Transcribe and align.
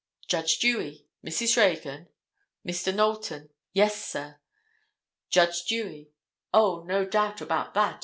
Judge 0.27 0.57
Dewey; 0.57 1.05
"Mrs. 1.23 1.55
Reagan?" 1.57 2.07
Mr. 2.67 2.91
Knowlton; 2.91 3.51
"Yes, 3.71 4.03
sir." 4.03 4.39
Judge 5.29 5.65
Dewey; 5.65 6.09
"O, 6.51 6.81
no 6.87 7.05
doubt 7.05 7.39
about 7.39 7.75
that. 7.75 7.99